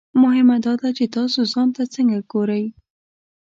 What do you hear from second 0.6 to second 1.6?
دا ده چې تاسو